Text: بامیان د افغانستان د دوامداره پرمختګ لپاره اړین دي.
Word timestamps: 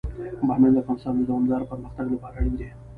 بامیان 0.47 0.73
د 0.73 0.77
افغانستان 0.83 1.13
د 1.15 1.21
دوامداره 1.29 1.69
پرمختګ 1.71 2.05
لپاره 2.13 2.35
اړین 2.39 2.55
دي. 2.59 2.69